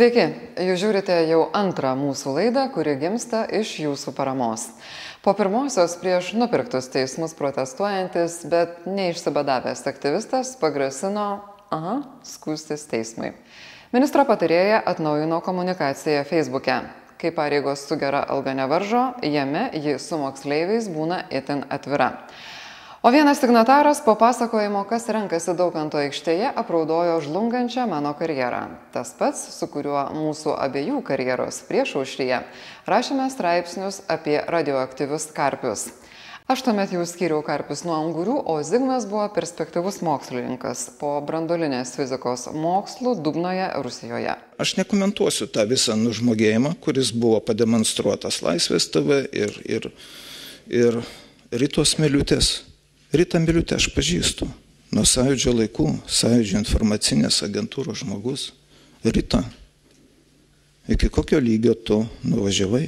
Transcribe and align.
Sveiki, 0.00 0.22
jūs 0.64 0.78
žiūrite 0.80 1.12
jau 1.28 1.42
antrą 1.52 1.90
mūsų 1.92 2.32
laidą, 2.32 2.62
kuri 2.72 2.94
gimsta 2.96 3.42
iš 3.52 3.74
jūsų 3.82 4.14
paramos. 4.16 4.62
Po 5.20 5.34
pirmosios 5.36 5.98
prieš 6.00 6.30
nupirktus 6.40 6.88
teismus 6.88 7.34
protestuojantis, 7.36 8.38
bet 8.48 8.86
neišsibadavęs 8.88 9.84
aktyvistas 9.90 10.54
pagrasino, 10.56 11.26
aha, 11.68 11.98
skūstis 12.24 12.86
teismui. 12.88 13.34
Ministro 13.92 14.24
patarėja 14.24 14.80
atnaujino 14.88 15.42
komunikaciją 15.44 16.24
Facebook'e. 16.32 16.78
Kai 17.20 17.34
pareigos 17.36 17.84
su 17.84 18.00
gera 18.00 18.24
alga 18.24 18.56
nevaržo, 18.56 19.02
jame 19.20 19.66
ji 19.76 19.98
su 20.00 20.16
moksleiviais 20.16 20.88
būna 20.88 21.26
itin 21.28 21.66
atvira. 21.68 22.14
O 23.02 23.10
vienas 23.10 23.40
signataras 23.40 24.02
po 24.04 24.14
pasakojimo, 24.14 24.82
kas 24.84 25.06
renkasi 25.08 25.54
Daukanto 25.56 25.96
aikštėje, 25.96 26.50
apraudojo 26.52 27.14
žlungančią 27.24 27.86
mano 27.88 28.10
karjerą. 28.12 28.66
Tas 28.92 29.14
pats, 29.16 29.40
su 29.56 29.68
kuriuo 29.72 30.02
mūsų 30.12 30.52
abiejų 30.66 31.00
karjeros 31.08 31.62
prieš 31.64 31.94
aušryje 32.02 32.42
rašėme 32.84 33.30
straipsnius 33.32 34.02
apie 34.04 34.36
radioaktyvius 34.44 35.30
karpius. 35.32 35.86
Aš 36.44 36.66
tuomet 36.68 36.92
jau 36.92 37.08
skyriau 37.08 37.40
karpius 37.40 37.86
nuo 37.88 37.96
angurių, 37.96 38.36
o 38.44 38.60
Zigmas 38.60 39.08
buvo 39.08 39.24
perspektyvus 39.32 40.02
mokslininkas 40.04 40.90
po 41.00 41.16
brandolinės 41.24 41.96
fizikos 41.96 42.50
mokslų 42.52 43.16
Dubnoje, 43.24 43.72
Rusijoje. 43.80 44.36
Aš 44.60 44.76
nekomentuosiu 44.76 45.48
tą 45.48 45.64
visą 45.72 45.96
nužmogėjimą, 45.96 46.76
kuris 46.84 47.16
buvo 47.16 47.40
pademonstruotas 47.40 48.44
Laisvės 48.44 48.92
TV 48.92 49.24
ir, 49.32 49.62
ir, 49.64 49.94
ir 50.68 51.06
Rytos 51.48 51.96
Miliutės 51.96 52.58
Rita 53.10 53.40
Miliutė 53.42 53.74
aš 53.74 53.88
pažįstu. 53.90 54.46
Nuo 54.94 55.02
sąjūdžio 55.02 55.50
laikų, 55.50 55.86
sąjūdžio 56.06 56.60
informacinės 56.60 57.40
agentūros 57.42 58.04
žmogus. 58.04 58.44
Rita, 59.02 59.40
iki 60.86 61.08
kokio 61.10 61.40
lygio 61.42 61.74
tu 61.74 62.04
nuvažiavai? 62.22 62.84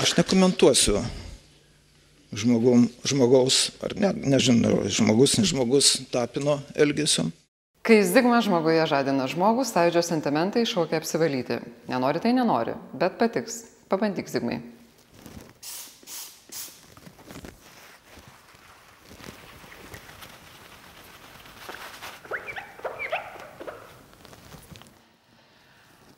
Aš 0.00 0.16
nekomentuosiu 0.16 1.04
žmogum, 2.32 2.88
žmogaus, 3.04 3.60
ar 3.84 3.92
ne, 3.92 4.14
nežinau, 4.24 4.86
žmogus, 4.88 5.36
ne 5.36 5.44
žmogus 5.52 5.98
tapino 6.08 6.62
elgesio. 6.72 7.28
Kai 7.82 7.98
zigmas 8.06 8.44
žmoguje 8.46 8.84
žadina 8.86 9.24
žmogų, 9.26 9.64
sąjūdžio 9.66 10.04
sentimentai 10.06 10.62
šaukia 10.70 11.00
apsivalyti. 11.00 11.56
Nenori 11.90 12.22
tai 12.22 12.30
nenori, 12.36 12.76
bet 12.94 13.16
patiks. 13.18 13.64
Pabandyk 13.90 14.30
zigmai. 14.30 14.60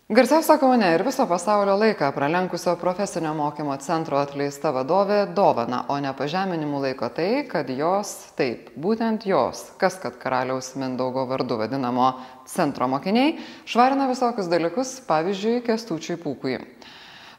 Garsiausia 0.05 0.59
Kaune 0.61 0.91
ir 0.93 1.01
viso 1.01 1.25
pasaulio 1.25 1.79
laiką 1.81 2.11
pralenkusio 2.13 2.75
profesinio 2.77 3.31
mokymo 3.35 3.73
centro 3.81 4.19
atleista 4.21 4.69
vadovė 4.69 5.23
dovana, 5.33 5.79
o 5.89 5.95
ne 5.97 6.11
pažeminimu 6.13 6.83
laiko 6.83 7.07
tai, 7.09 7.47
kad 7.49 7.71
jos, 7.73 8.11
taip, 8.37 8.67
būtent 8.77 9.23
jos, 9.25 9.63
kas 9.81 9.95
kad 10.03 10.19
karaliaus 10.21 10.75
Mindaugo 10.77 11.23
vardu 11.31 11.57
vadinamo 11.57 12.11
centro 12.45 12.85
mokiniai, 12.93 13.39
švarina 13.65 14.05
visokius 14.11 14.51
dalykus, 14.53 14.91
pavyzdžiui, 15.09 15.63
kestučiui 15.65 16.19
pūkui. 16.21 16.59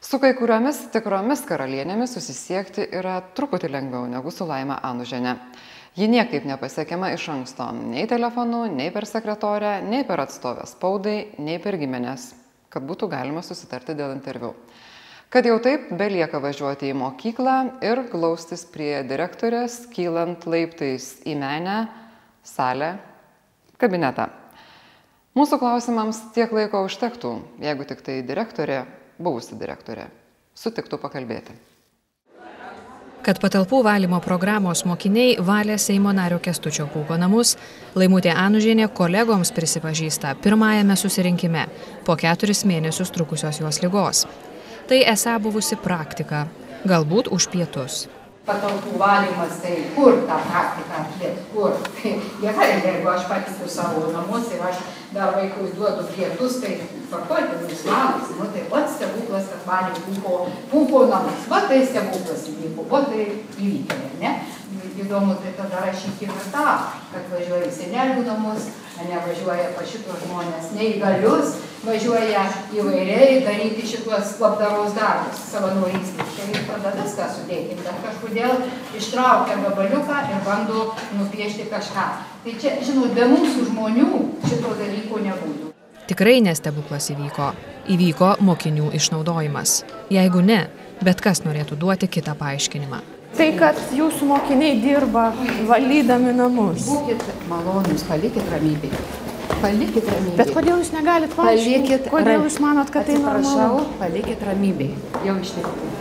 Su 0.02 0.18
kai 0.18 0.32
kuriomis 0.34 0.88
tikromis 0.90 1.44
karalienėmis 1.46 2.16
susisiekti 2.18 2.88
yra 2.98 3.20
truputį 3.38 3.70
lengviau 3.76 4.08
negu 4.10 4.32
su 4.34 4.42
Laima 4.48 4.80
Anuženė. 4.82 5.36
Ji 5.94 6.10
niekaip 6.10 6.50
nepasiekiama 6.50 7.12
iš 7.14 7.28
anksto, 7.30 7.68
nei 7.94 8.08
telefonu, 8.10 8.64
nei 8.66 8.90
per 8.90 9.06
sekretorę, 9.06 9.76
nei 9.86 10.02
per 10.02 10.24
atstovę 10.26 10.66
spaudai, 10.66 11.20
nei 11.38 11.62
per 11.62 11.78
giminės 11.78 12.26
kad 12.76 12.84
būtų 12.84 13.08
galima 13.08 13.40
susitarti 13.40 13.96
dėl 13.96 14.12
interviu. 14.12 14.52
Kad 15.32 15.48
jau 15.48 15.56
taip 15.58 15.88
belieka 15.98 16.38
važiuoti 16.38 16.92
į 16.92 16.96
mokyklą 17.00 17.56
ir 17.82 18.04
glaustis 18.12 18.62
prie 18.70 19.00
direktorės, 19.08 19.80
kylant 19.90 20.46
laiptais 20.46 21.16
į 21.26 21.34
menę, 21.40 21.78
salę, 22.46 22.94
kabinetą. 23.82 24.28
Mūsų 25.36 25.58
klausimams 25.60 26.20
tiek 26.36 26.52
laiko 26.54 26.84
užtektų, 26.86 27.32
jeigu 27.64 27.88
tik 27.88 28.04
tai 28.06 28.20
direktorė, 28.24 28.84
buvusi 29.18 29.58
direktorė, 29.58 30.06
sutiktų 30.56 31.02
pakalbėti 31.02 31.56
kad 33.26 33.40
patalpų 33.42 33.82
valymo 33.82 34.20
programos 34.22 34.84
mokiniai 34.86 35.36
valė 35.42 35.78
Seimo 35.82 36.12
nario 36.14 36.38
Kestučio 36.42 36.86
Pūko 36.92 37.18
namus, 37.18 37.56
Laimutė 37.98 38.30
Anužienė 38.30 38.86
kolegoms 38.94 39.50
prisipažįsta 39.56 40.36
pirmajame 40.44 40.96
susirinkime 40.96 41.66
po 42.06 42.16
keturis 42.20 42.62
mėnesius 42.68 43.10
trukusios 43.14 43.58
jos 43.64 43.82
lygos. 43.82 44.26
Tai 44.86 45.00
esą 45.14 45.40
buvusi 45.42 45.78
praktika, 45.82 46.46
galbūt 46.86 47.32
už 47.34 47.50
pietus 47.50 48.04
patalpų 48.46 48.94
valymas, 49.00 49.58
tai 49.62 49.74
kur 49.96 50.20
tą 50.28 50.36
praktiką 50.46 51.00
atliekti, 51.00 51.46
kur. 51.52 51.74
Tai 51.96 52.12
gerai, 52.42 52.68
jeigu 52.84 53.10
aš 53.10 53.26
patikiu 53.30 53.70
savo 53.70 54.06
namus 54.14 54.52
ir 54.54 54.62
aš 54.68 54.82
dar 55.14 55.34
vaikui 55.36 55.72
duodu 55.74 56.06
pietus, 56.12 56.60
tai 56.62 56.76
tvarkojate, 57.08 57.62
jūs 57.66 57.86
valas, 57.88 58.30
nu 58.38 58.48
tai 58.54 58.66
pats 58.70 58.98
stebuklas, 58.98 59.50
kad 59.52 59.66
valė 59.66 60.04
pūko, 60.06 60.38
pūko 60.72 61.06
namus. 61.10 61.48
Va 61.50 61.64
tai 61.66 61.82
stebuklas 61.86 62.46
įvyko, 62.52 62.86
va 62.92 63.02
tai 63.10 63.26
įvykė, 63.58 63.98
ne? 64.22 64.36
Įdomu, 64.96 65.34
tai 65.42 65.50
tada 65.58 65.82
rašykime 65.84 66.34
tą, 66.48 66.68
kad 67.12 67.26
važiuoja 67.28 67.66
į 67.68 67.72
senelių 67.74 68.22
namus, 68.24 68.70
nevažiuoja 69.04 69.74
pas 69.76 69.90
šitos 69.90 70.22
žmonės 70.24 70.70
neįgalius, 70.72 71.58
važiuoja 71.84 72.44
įvairiai 72.72 73.42
daryti 73.44 73.84
šitos 73.90 74.38
labdaros 74.40 74.96
darbus 74.96 75.42
savanorystės. 75.50 76.32
Tai 76.36 76.62
tada 76.70 76.94
viską 76.96 77.26
sudėkim, 77.34 77.82
bet 77.84 77.98
kažkodėl 78.06 78.56
ištraukia 78.96 79.58
gabaliuką 79.66 80.20
ir 80.32 80.40
bando 80.46 80.86
nupiešti 81.18 81.68
kažką. 81.72 82.06
Tai 82.46 82.54
čia, 82.62 82.78
žinot, 82.86 83.12
be 83.16 83.28
mūsų 83.34 83.66
žmonių 83.68 84.08
šito 84.48 84.72
dalyko 84.80 85.20
nebūtų. 85.26 85.72
Tikrai 86.06 86.38
nestebuklas 86.46 87.10
įvyko. 87.12 87.50
Įvyko 87.90 88.36
mokinių 88.46 88.92
išnaudojimas. 88.96 89.80
Jeigu 90.14 90.40
ne, 90.46 90.62
bet 91.02 91.20
kas 91.20 91.42
norėtų 91.44 91.78
duoti 91.82 92.08
kitą 92.08 92.38
paaiškinimą. 92.38 93.15
Tai, 93.36 93.46
kad 93.58 93.78
jūsų 93.92 94.26
mokiniai 94.30 94.78
dirba 94.80 95.26
valydami 95.68 96.32
namus. 96.36 96.86
Būkit 96.88 97.24
malonus, 97.50 98.04
palikit 98.08 98.46
ramybę. 98.52 98.88
Palikit 99.60 100.08
ramybę. 100.08 100.36
Bet 100.38 100.52
kodėl 100.56 100.80
jūs 100.80 100.92
negalit 100.94 101.36
paaiškinti? 101.36 101.98
Kodėl 102.08 102.46
jūs 102.46 102.56
manot, 102.64 102.90
kad 102.92 103.08
tai 103.08 103.18
normalu? 103.20 103.44
Prašau, 103.44 103.84
palikit 104.00 104.44
ramybę. 104.48 104.88
Jau 105.26 105.36
iš 105.42 105.52
tikrųjų. 105.58 105.92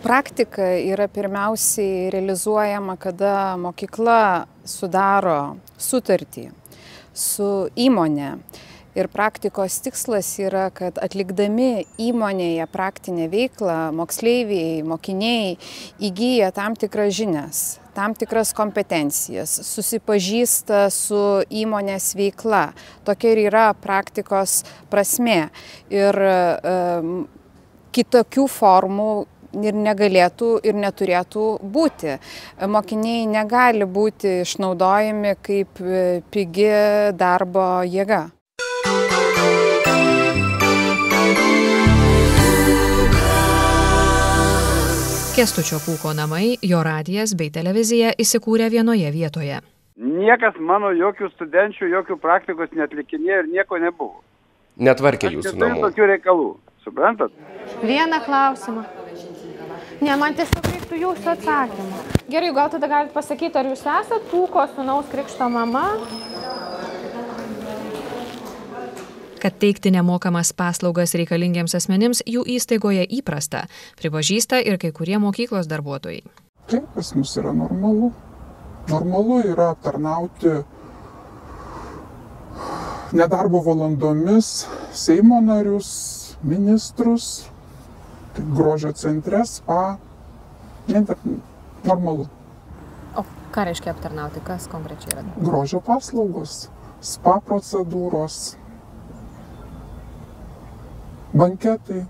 Praktika 0.00 0.64
yra 0.80 1.08
pirmiausiai 1.12 2.08
realizuojama, 2.12 2.96
kada 3.00 3.34
mokykla 3.60 4.46
sudaro 4.64 5.56
sutartį 5.76 6.46
su 7.12 7.50
įmonė. 7.76 8.34
Ir 8.98 9.06
praktikos 9.06 9.76
tikslas 9.84 10.26
yra, 10.42 10.64
kad 10.74 10.96
atlikdami 10.98 11.84
įmonėje 12.02 12.64
praktinę 12.72 13.28
veiklą 13.30 13.92
moksleiviai, 13.94 14.80
mokiniai 14.82 15.52
įgyja 16.02 16.48
tam 16.56 16.74
tikras 16.74 17.12
žinias, 17.14 17.60
tam 17.94 18.16
tikras 18.18 18.50
kompetencijas, 18.58 19.52
susipažįsta 19.68 20.88
su 20.90 21.20
įmonės 21.62 22.16
veikla. 22.18 22.64
Tokia 23.06 23.36
ir 23.36 23.44
yra 23.44 23.68
praktikos 23.78 24.64
prasme. 24.90 25.52
Ir 25.94 26.18
um, 26.18 27.28
kitokių 27.94 28.48
formų 28.50 29.12
ir 29.58 29.78
negalėtų 29.86 30.50
ir 30.66 30.76
neturėtų 30.78 31.46
būti. 31.62 32.18
Mokiniai 32.74 33.22
negali 33.30 33.86
būti 33.86 34.40
išnaudojami 34.44 35.36
kaip 35.46 35.80
e, 35.82 36.20
pigi 36.30 36.70
darbo 37.18 37.70
jėga. 37.86 38.26
Kestučio 45.30 45.78
Pūko 45.78 46.10
namai, 46.10 46.56
jo 46.66 46.80
radijas 46.82 47.36
bei 47.38 47.52
televizija 47.54 48.08
įsikūrė 48.18 48.66
vienoje 48.72 49.12
vietoje. 49.14 49.60
Niekas 50.00 50.56
mano 50.58 50.90
jokių 50.90 51.28
studenčių, 51.36 51.86
jokių 51.92 52.16
praktikos 52.18 52.72
netlikinėjo 52.74 53.44
ir 53.44 53.50
nieko 53.52 53.78
nebuvo. 53.78 54.24
Netvarkė 54.82 55.30
jūsų 55.36 55.54
namų. 55.60 55.84
tokių 55.86 56.08
reikalų, 56.10 56.48
suprantat? 56.82 57.30
Vieną 57.84 58.18
klausimą. 58.26 58.84
Ne, 60.00 60.16
man 60.18 60.34
tiesiog 60.34 60.66
reiktų 60.66 60.98
jūsų 61.04 61.32
atsakymą. 61.36 62.02
Gerai, 62.32 62.50
gal 62.56 62.74
tada 62.74 62.90
galite 62.90 63.14
pasakyti, 63.14 63.54
ar 63.60 63.70
jūs 63.70 63.86
esate 63.86 64.20
Pūko 64.32 64.66
sunaus 64.74 65.06
krikšto 65.14 65.46
mama? 65.52 65.84
Kad 69.40 69.56
teikti 69.56 69.90
nemokamas 69.90 70.52
paslaugas 70.52 71.14
reikalingiems 71.16 71.72
asmenims 71.78 72.20
jų 72.28 72.42
įstaigoje 72.56 73.06
įprasta, 73.20 73.64
pripažįsta 73.96 74.60
ir 74.60 74.76
kai 74.80 74.90
kurie 74.92 75.16
mokyklos 75.22 75.70
darbuotojai. 75.70 76.20
Tai 76.68 76.80
pas 76.94 77.14
mus 77.16 77.32
yra 77.40 77.54
normalu. 77.56 78.12
Normalu 78.90 79.38
yra 79.48 79.70
aptarnauti 79.72 80.60
nedarbo 83.16 83.62
valandomis 83.64 84.66
Seimo 84.92 85.40
narius, 85.40 86.36
ministrus, 86.42 87.46
tai 88.34 88.44
grožio 88.56 88.92
centre, 88.92 89.44
spa, 89.46 89.96
normalu. 91.84 92.26
O 93.16 93.24
ką 93.54 93.64
reiškia 93.70 93.94
aptarnauti, 93.94 94.42
kas 94.44 94.66
konkrečiai 94.70 95.14
yra? 95.14 95.24
Grožio 95.38 95.80
paslaugos, 95.86 96.64
spa 97.00 97.38
procedūros, 97.46 98.56
banketai, 101.36 102.04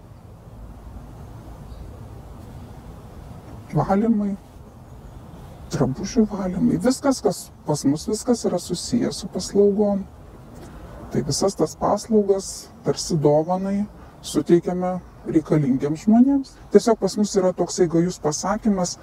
valymai, 3.75 4.33
drabužių 5.71 6.25
valymai, 6.31 6.79
viskas, 6.83 7.21
kas 7.23 7.45
pas 7.67 7.85
mus 7.85 8.09
viskas 8.09 8.45
yra 8.49 8.59
susijęs 8.59 9.23
su 9.23 9.29
paslaugom. 9.31 10.03
Tai 11.11 11.23
visas 11.27 11.57
tas 11.59 11.75
paslaugas 11.75 12.71
tarsi 12.87 13.17
dovanai 13.19 13.85
suteikiame 14.23 14.99
reikalingiams 15.27 16.05
žmonėms. 16.07 16.53
Tiesiog 16.71 17.01
pas 17.01 17.17
mus 17.19 17.35
yra 17.37 17.51
toksai 17.57 17.89
gajus 17.91 18.21
pasakymas, 18.23 18.97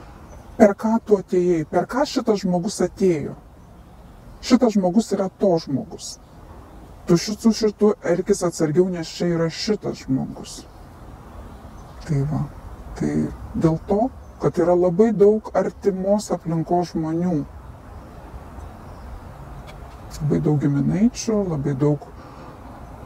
per 0.57 0.73
ką 0.79 0.95
tu 1.05 1.17
atėjai, 1.19 1.65
per 1.69 1.87
ką 1.89 2.05
šitas 2.07 2.45
žmogus 2.45 2.79
atėjo. 2.85 3.35
Šitas 4.41 4.77
žmogus 4.77 5.11
yra 5.15 5.27
to 5.41 5.51
žmogus. 5.65 6.15
Tu 7.07 7.15
šitų 7.23 7.53
šitų 7.55 7.91
elgis 8.13 8.43
atsargiau, 8.43 8.87
nes 8.91 9.07
čia 9.07 9.29
yra 9.31 9.47
šitas 9.53 10.03
žmogus. 10.03 10.61
Tai 12.07 12.23
va, 12.31 12.41
tai 12.99 13.11
dėl 13.55 13.77
to, 13.87 14.07
kad 14.41 14.59
yra 14.59 14.75
labai 14.75 15.13
daug 15.15 15.47
artimos 15.55 16.31
aplinkos 16.35 16.91
žmonių 16.93 17.45
labai 20.17 20.39
daug 20.41 20.59
giminaičių, 20.61 21.37
labai 21.51 21.73
daug 21.77 22.05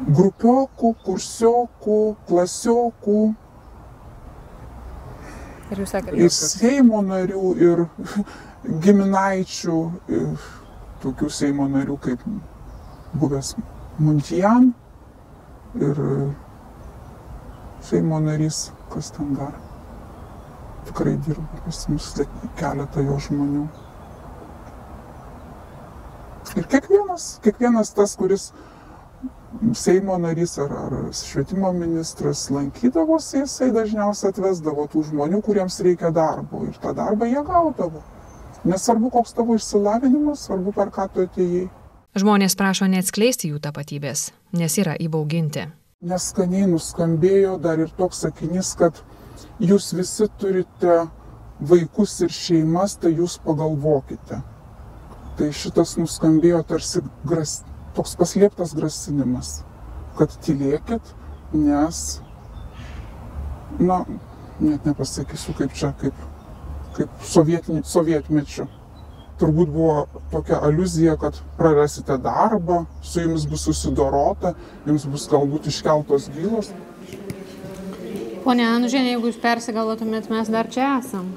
grupiokų, 0.07 0.94
kursiokų, 1.06 1.98
klasiokų. 2.30 3.19
Ir 5.71 5.83
jūs 5.83 5.94
sakėte, 5.95 6.18
ir 6.19 6.31
Seimo 6.36 7.01
narių, 7.06 7.51
ir 7.68 7.83
giminaičių, 8.86 9.77
ir 10.12 10.48
tokių 11.03 11.30
Seimo 11.31 11.68
narių 11.71 12.00
kaip 12.01 12.25
buvęs 13.13 13.56
Muntijan 13.99 14.71
ir 15.75 15.99
Seimo 17.81 18.19
narys, 18.21 18.71
kas 18.93 19.11
ten 19.11 19.33
dar. 19.35 19.53
Tikrai 20.85 21.15
dirba 21.25 21.61
pas 21.65 21.88
mus 21.89 22.11
keletą 22.59 23.03
jo 23.05 23.17
žmonių. 23.25 23.63
Ir 26.57 26.67
kiekvienas, 26.67 27.25
kiekvienas 27.41 27.93
tas, 27.97 28.13
kuris 28.19 28.51
Seimo 29.75 30.17
narys 30.21 30.57
ar, 30.61 30.71
ar 30.85 30.95
švietimo 31.15 31.73
ministras 31.75 32.45
lankydavosi, 32.53 33.41
jisai 33.43 33.69
dažniausiai 33.75 34.31
atvesdavo 34.31 34.88
tų 34.93 35.03
žmonių, 35.09 35.41
kuriems 35.43 35.81
reikia 35.83 36.13
darbo. 36.15 36.63
Ir 36.69 36.79
tą 36.81 36.93
darbą 36.95 37.27
jie 37.27 37.43
gaudavo. 37.49 38.01
Nesvarbu, 38.63 39.09
koks 39.11 39.35
tavo 39.35 39.57
išsilavinimas, 39.57 40.47
svarbu, 40.47 40.73
per 40.77 40.93
ką 40.93 41.07
tu 41.11 41.25
atėjai. 41.25 41.67
Žmonės 42.18 42.58
prašo 42.60 42.90
neatskleisti 42.92 43.52
jų 43.52 43.62
tapatybės, 43.63 44.31
nes 44.58 44.78
yra 44.81 44.98
įbauginti. 45.00 45.68
Neskaniai 46.02 46.68
nuskambėjo 46.68 47.58
dar 47.62 47.80
ir 47.80 47.92
toks 47.98 48.25
sakinys, 48.25 48.74
kad 48.75 49.00
jūs 49.62 49.94
visi 49.96 50.28
turite 50.42 51.04
vaikus 51.62 52.18
ir 52.25 52.34
šeimas, 52.34 52.98
tai 53.00 53.13
jūs 53.16 53.38
pagalvokite 53.46 54.42
tai 55.42 55.50
šitas 55.56 55.96
nuskambėjo 55.98 56.60
tarsi 56.69 57.02
gras, 57.28 57.62
toks 57.96 58.13
paslėptas 58.19 58.75
grasinimas, 58.78 59.62
kad 60.19 60.34
tylėkit, 60.46 61.13
nes, 61.56 62.02
na, 63.80 64.04
net 64.62 64.86
nepasakysiu 64.86 65.56
kaip 65.58 65.74
čia, 65.78 65.90
kaip, 66.02 66.22
kaip 66.98 67.25
sovietmečiu. 67.25 68.68
Turbūt 69.41 69.71
buvo 69.73 70.05
tokia 70.29 70.59
aluzija, 70.61 71.15
kad 71.17 71.38
prarasite 71.57 72.19
darbą, 72.21 72.83
su 73.01 73.23
jumis 73.23 73.47
bus 73.49 73.63
susidorota, 73.65 74.53
jums 74.85 75.07
bus 75.09 75.25
galbūt 75.31 75.69
iškeltos 75.71 76.27
bylos. 76.35 76.69
Pone 78.41 78.65
Anužienė, 78.65 79.15
jeigu 79.15 79.29
jūs 79.31 79.39
persigalvotumėt, 79.41 80.29
mes 80.33 80.49
dar 80.53 80.69
čia 80.69 80.97
esam. 80.99 81.31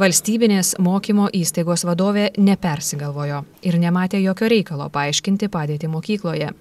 Valstybinės 0.00 0.76
mokymo 0.80 1.26
įstaigos 1.36 1.82
vadovė 1.84 2.30
nepersigalvojo 2.40 3.42
ir 3.68 3.78
nematė 3.82 4.22
jokio 4.22 4.48
reikalo 4.48 4.86
paaiškinti 4.94 5.50
padėtį 5.52 5.90
mokykloje. 5.92 6.54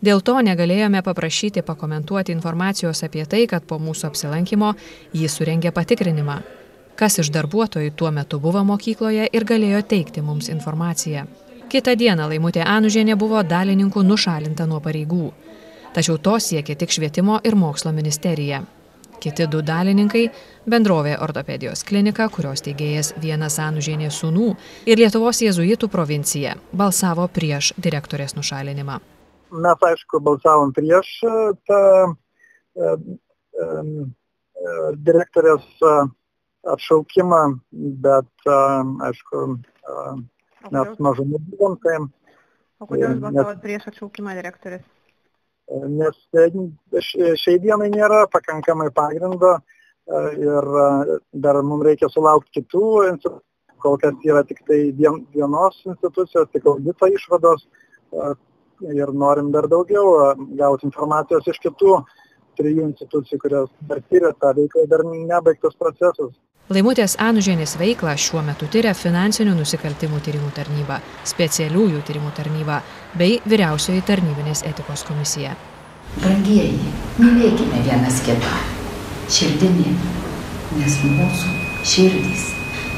Dėl 0.00 0.22
to 0.24 0.36
negalėjome 0.44 1.02
paprašyti 1.04 1.64
pakomentuoti 1.66 2.32
informacijos 2.32 3.02
apie 3.04 3.26
tai, 3.28 3.42
kad 3.50 3.66
po 3.68 3.80
mūsų 3.82 4.08
apsilankimo 4.12 4.72
jį 5.12 5.28
surengė 5.28 5.74
patikrinimą. 5.76 6.38
Kas 7.00 7.16
iš 7.16 7.30
darbuotojų 7.32 7.94
tuo 7.96 8.10
metu 8.12 8.36
buvo 8.44 8.60
mokykloje 8.68 9.30
ir 9.32 9.44
galėjo 9.48 9.78
teikti 9.88 10.20
mums 10.20 10.50
informaciją. 10.52 11.22
Kita 11.72 11.94
diena 11.96 12.26
Laimutė 12.28 12.60
Anužienė 12.66 13.16
buvo 13.16 13.40
dalininkų 13.40 14.02
nušalinta 14.04 14.66
nuo 14.68 14.82
pareigų. 14.84 15.30
Tačiau 15.94 16.18
to 16.20 16.34
siekė 16.36 16.76
tik 16.76 16.92
švietimo 16.92 17.38
ir 17.46 17.56
mokslo 17.56 17.94
ministerija. 17.96 18.60
Kiti 19.20 19.46
du 19.52 19.62
dalininkai- 19.62 20.26
bendrovė 20.74 21.16
ortopedijos 21.24 21.86
klinika, 21.88 22.28
kurios 22.28 22.60
teigėjas 22.68 23.14
vienas 23.16 23.58
Anužienės 23.58 24.20
sūnų 24.20 24.50
ir 24.86 24.98
Lietuvos 24.98 25.40
jėzuitų 25.40 25.88
provincija- 25.88 26.54
balsavo 26.82 27.28
prieš 27.28 27.72
direktorės 27.78 28.36
nušalinimą. 28.36 29.00
Mes, 29.50 29.78
aišku, 29.90 30.20
balsavom 30.20 30.72
prieš 30.72 31.08
e, 31.24 31.52
tą 31.66 31.82
e, 32.76 32.96
e, 33.56 33.66
direktorės 34.94 35.64
atšaukimą, 36.68 37.42
bet, 38.04 38.30
aišku, 39.08 39.44
mes 40.70 40.96
mažumų 41.08 41.44
buvom, 41.50 41.76
tai... 41.84 42.00
O 42.80 42.88
kodėl 42.88 43.12
jūs 43.12 43.20
balsavot 43.20 43.60
prieš 43.60 43.90
atšaukimą 43.92 44.34
direktorės? 44.38 44.84
nes 45.70 46.16
e, 46.34 46.48
šiai 47.38 47.60
dienai 47.62 47.90
nėra 47.92 48.24
pakankamai 48.32 48.90
pagrindo 48.94 49.52
e, 49.56 49.60
ir 50.42 50.70
e, 50.82 51.18
dar 51.44 51.60
mums 51.62 51.86
reikia 51.86 52.10
sulaukti 52.10 52.60
kitų 52.60 52.86
institucijų. 53.12 53.46
Kol 53.80 53.94
kas 53.96 54.24
yra 54.28 54.42
tik 54.44 54.58
tai 54.68 54.90
vien, 54.92 55.22
vienos 55.32 55.78
institucijos, 55.88 56.50
tik 56.52 56.66
audito 56.68 57.06
išvados 57.08 57.62
ir 58.92 59.12
norim 59.22 59.48
dar 59.54 59.70
daugiau 59.72 60.34
gauti 60.58 60.84
informacijos 60.84 61.48
iš 61.48 61.56
kitų 61.64 61.94
trijų 62.60 62.90
institucijų, 62.90 63.38
kurios 63.40 63.70
dar 63.88 64.02
tyria 64.12 64.34
tą 64.36 64.50
veiklą, 64.58 64.84
dar 64.90 65.06
nebaigtas 65.08 65.78
procesas. 65.80 66.34
Laimutės 66.70 67.16
Anužienės 67.18 67.72
veiklą 67.80 68.12
šiuo 68.14 68.44
metu 68.46 68.68
tyria 68.70 68.92
finansinių 68.94 69.56
nusikaltimų 69.58 70.20
tyrimų 70.22 70.52
tarnyba, 70.54 71.00
specialiųjų 71.26 72.04
tyrimų 72.06 72.30
tarnyba 72.36 72.76
bei 73.18 73.40
vyriausioji 73.42 74.04
tarnybinės 74.06 74.62
etikos 74.68 75.02
komisija. 75.08 75.56
Brangieji, 76.20 76.78
mylėkime 77.18 77.82
vienas 77.88 78.22
kitą 78.22 78.54
širdimi, 79.26 79.96
nes 80.78 81.02
mūsų 81.10 81.58
širdys 81.96 82.46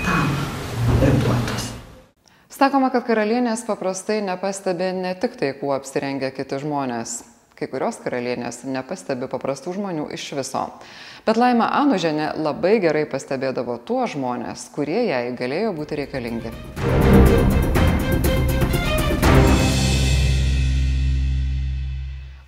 tam 0.05 0.29
ir 1.09 1.17
duotos. 1.25 1.73
Sakoma, 2.53 2.93
kad 2.93 3.09
karalienės 3.09 3.65
paprastai 3.65 4.21
nepastebi 4.29 4.93
ne 5.01 5.17
tik 5.17 5.41
tai, 5.41 5.55
kuo 5.57 5.73
apsirengia 5.73 6.29
kiti 6.37 6.61
žmonės, 6.61 7.23
Kai 7.63 7.69
kurios 7.71 8.01
karalienės 8.03 8.65
nepastebi 8.67 9.29
paprastų 9.31 9.77
žmonių 9.77 10.09
iš 10.17 10.25
viso. 10.35 10.65
Bet 11.23 11.39
Laima 11.39 11.69
Anuženė 11.79 12.33
labai 12.43 12.81
gerai 12.83 13.05
pastebėdavo 13.07 13.77
tuos 13.87 14.17
žmonės, 14.17 14.67
kurie 14.75 15.05
jai 15.07 15.23
galėjo 15.39 15.71
būti 15.77 16.01
reikalingi. 16.01 16.51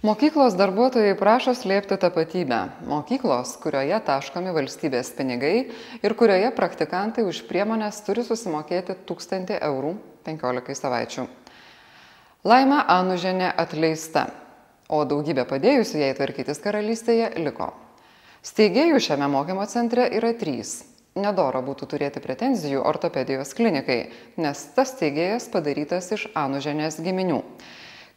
Mokyklos 0.05 0.57
darbuotojai 0.59 1.15
prašo 1.17 1.55
slėpti 1.57 1.97
tapatybę. 2.03 2.61
Mokyklos, 2.91 3.55
kurioje 3.63 4.03
taškomi 4.05 4.53
valstybės 4.53 5.15
pinigai 5.17 5.57
ir 6.05 6.17
kurioje 6.19 6.51
praktikantai 6.59 7.25
už 7.25 7.47
priemonės 7.49 8.03
turi 8.05 8.27
susimokėti 8.27 8.99
1000 9.09 9.59
eurų 9.63 9.97
15 10.29 10.81
savaičių. 10.83 11.29
Laima 12.45 12.83
Anuženė 12.99 13.55
atleista 13.57 14.29
o 14.89 15.05
daugybė 15.09 15.47
padėjusių 15.49 16.03
jai 16.03 16.13
tvarkytis 16.17 16.61
karalystėje 16.65 17.33
liko. 17.41 17.73
Steigėjų 18.45 18.99
šiame 19.01 19.25
mokymo 19.33 19.65
centre 19.73 20.05
yra 20.13 20.35
trys. 20.37 20.83
Nedoro 21.17 21.63
būtų 21.65 21.87
turėti 21.95 22.21
pretenzijų 22.21 22.83
ortopedijos 22.85 23.55
klinikai, 23.57 24.11
nes 24.37 24.61
tas 24.77 24.93
steigėjas 24.93 25.47
padarytas 25.49 26.11
iš 26.13 26.27
Anuženės 26.37 26.99
giminių. 27.01 27.39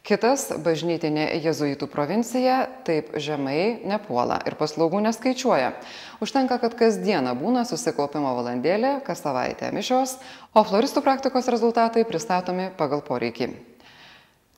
Kitas 0.04 0.50
bažnytinė 0.64 1.30
jezuitų 1.46 1.88
provincija 1.88 2.58
taip 2.84 3.16
žemai 3.16 3.80
nepuola 3.88 4.42
ir 4.44 4.58
paslaugų 4.60 5.00
neskaičiuoja. 5.08 5.72
Užtenka, 6.20 6.60
kad 6.60 6.76
kasdieną 6.76 7.32
būna 7.40 7.64
susikaupimo 7.68 8.36
valandėlė, 8.42 8.98
kas 9.08 9.24
savaitę 9.24 9.72
mišios, 9.72 10.18
o 10.52 10.60
floristų 10.60 11.06
praktikos 11.08 11.48
rezultatai 11.48 12.04
pristatomi 12.04 12.68
pagal 12.76 13.00
poreikį. 13.00 13.54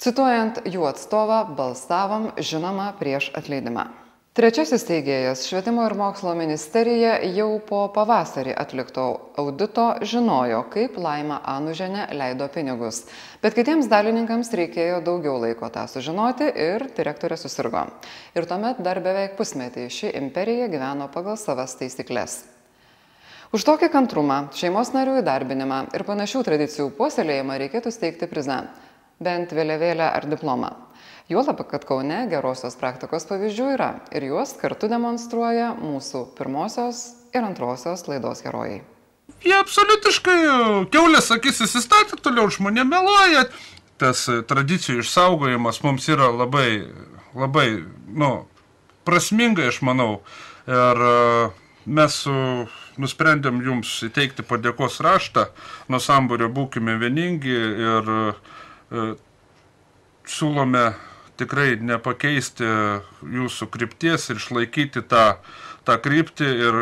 Cituojant 0.02 0.64
jų 0.66 0.90
atstovą, 0.90 1.44
balsavom 1.54 2.32
žinoma 2.42 2.90
prieš 2.98 3.30
atleidimą. 3.38 3.99
Trečiasis 4.40 4.86
teigėjas- 4.88 5.42
Švietimo 5.50 5.82
ir 5.84 5.92
mokslo 6.00 6.30
ministerija 6.32 7.18
jau 7.36 7.58
po 7.60 7.80
pavasarį 7.92 8.54
atlikto 8.56 9.02
audito 9.36 9.82
žinojo, 10.00 10.62
kaip 10.72 10.96
Laima 10.96 11.42
Anuženė 11.44 12.06
leido 12.16 12.46
pinigus. 12.48 13.02
Bet 13.42 13.52
kitiems 13.52 13.90
dalininkams 13.92 14.48
reikėjo 14.62 15.02
daugiau 15.04 15.36
laiko 15.42 15.68
tą 15.68 15.84
sužinoti 15.84 16.48
ir 16.56 16.86
direktorė 16.96 17.36
susirgo. 17.36 17.84
Ir 18.32 18.48
tuomet 18.48 18.80
dar 18.80 19.02
beveik 19.04 19.36
pusmetį 19.36 19.84
ši 19.92 20.14
imperija 20.22 20.72
gyveno 20.72 21.12
pagal 21.12 21.36
savas 21.36 21.76
taisyklės. 21.76 22.40
Už 23.52 23.68
tokį 23.68 23.92
kantrumą, 23.92 24.46
šeimos 24.56 24.94
narių 24.96 25.20
įdarbinimą 25.20 25.90
ir 25.92 26.06
panašių 26.08 26.46
tradicijų 26.48 26.92
puoselėjimą 26.96 27.60
reikėtų 27.66 27.92
steigti 27.92 28.30
prizą- 28.30 28.62
bent 29.20 29.50
vėliavėlę 29.52 30.06
ar 30.16 30.24
diplomą. 30.24 30.70
Juolab, 31.30 31.60
kad 31.68 31.84
Kaune 31.84 32.22
gerosios 32.30 32.74
praktikos 32.80 33.26
pavyzdžių 33.28 33.66
yra 33.74 33.90
ir 34.16 34.24
juos 34.30 34.54
kartu 34.58 34.88
demonstruoja 34.88 35.74
mūsų 35.76 36.24
pirmosios 36.38 37.02
ir 37.36 37.44
antrosios 37.44 38.06
laidos 38.08 38.40
herojai. 38.46 38.80
Jie 39.44 39.54
absoliutiškai 39.58 40.38
keulės 40.92 41.30
akis 41.36 41.60
įsistatė, 41.68 42.16
toliau 42.24 42.48
žmonė 42.50 42.86
meluoja. 42.88 43.44
Tas 44.00 44.24
tradicijų 44.48 45.04
išsaugojimas 45.04 45.82
mums 45.84 46.08
yra 46.08 46.32
labai, 46.32 46.88
labai, 47.36 47.68
nu, 48.08 48.30
prasmingai, 49.04 49.68
aš 49.68 49.82
manau. 49.84 50.22
Ir 50.64 51.04
mes 51.84 52.16
su, 52.24 52.34
nusprendėm 53.00 53.60
jums 53.64 53.92
įteikti 54.06 54.44
padėkos 54.46 55.00
raštą, 55.04 55.46
nuo 55.92 56.00
sambūrio 56.02 56.50
būkime 56.52 56.96
vieningi 57.00 57.54
ir 57.54 58.10
e, 58.16 58.24
siūlome 60.30 60.84
tikrai 61.40 61.74
nepakeisti 61.80 62.66
jūsų 63.24 63.68
krypties 63.72 64.28
ir 64.30 64.40
išlaikyti 64.40 65.04
tą, 65.08 65.24
tą 65.88 65.96
kryptį 66.04 66.50
ir 66.66 66.80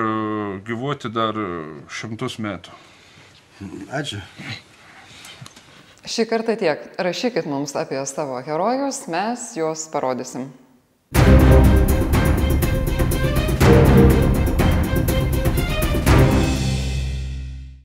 gyvuoti 0.66 1.12
dar 1.14 1.38
šimtus 1.92 2.38
metų. 2.42 2.74
Ačiū. 3.94 4.22
Šį 6.08 6.24
kartą 6.30 6.54
tiek. 6.56 6.86
Rašykit 6.96 7.48
mums 7.50 7.74
apie 7.76 8.00
savo 8.08 8.40
herojus, 8.46 9.04
mes 9.12 9.50
juos 9.58 9.88
parodysim. 9.92 10.48